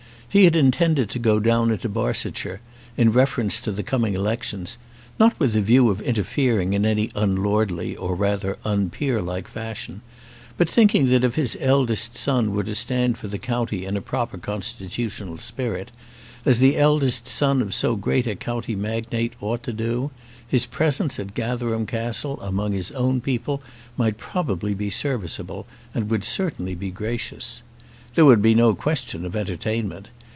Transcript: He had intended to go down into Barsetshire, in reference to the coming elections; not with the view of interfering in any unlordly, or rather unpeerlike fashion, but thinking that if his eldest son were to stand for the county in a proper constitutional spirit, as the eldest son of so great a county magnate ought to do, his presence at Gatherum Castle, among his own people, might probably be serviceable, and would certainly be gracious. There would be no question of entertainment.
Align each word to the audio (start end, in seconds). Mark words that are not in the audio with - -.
He 0.33 0.45
had 0.45 0.55
intended 0.55 1.09
to 1.09 1.19
go 1.19 1.41
down 1.41 1.71
into 1.71 1.89
Barsetshire, 1.89 2.61
in 2.95 3.11
reference 3.11 3.59
to 3.59 3.69
the 3.69 3.83
coming 3.83 4.13
elections; 4.13 4.77
not 5.19 5.37
with 5.37 5.51
the 5.51 5.61
view 5.61 5.89
of 5.89 5.99
interfering 5.99 6.71
in 6.71 6.85
any 6.85 7.09
unlordly, 7.15 7.97
or 7.97 8.15
rather 8.15 8.57
unpeerlike 8.63 9.49
fashion, 9.49 9.99
but 10.57 10.69
thinking 10.69 11.07
that 11.09 11.25
if 11.25 11.35
his 11.35 11.57
eldest 11.59 12.15
son 12.15 12.53
were 12.53 12.63
to 12.63 12.73
stand 12.75 13.17
for 13.17 13.27
the 13.27 13.37
county 13.37 13.83
in 13.83 13.97
a 13.97 14.01
proper 14.01 14.37
constitutional 14.37 15.37
spirit, 15.37 15.91
as 16.45 16.59
the 16.59 16.77
eldest 16.77 17.27
son 17.27 17.61
of 17.61 17.73
so 17.73 17.97
great 17.97 18.25
a 18.25 18.33
county 18.33 18.73
magnate 18.73 19.33
ought 19.41 19.63
to 19.63 19.73
do, 19.73 20.11
his 20.47 20.65
presence 20.65 21.19
at 21.19 21.33
Gatherum 21.33 21.85
Castle, 21.85 22.39
among 22.41 22.71
his 22.71 22.91
own 22.91 23.19
people, 23.19 23.61
might 23.97 24.17
probably 24.17 24.73
be 24.73 24.89
serviceable, 24.89 25.67
and 25.93 26.09
would 26.09 26.23
certainly 26.23 26.73
be 26.73 26.89
gracious. 26.89 27.63
There 28.13 28.23
would 28.23 28.41
be 28.41 28.55
no 28.55 28.73
question 28.73 29.25
of 29.25 29.35
entertainment. 29.35 30.07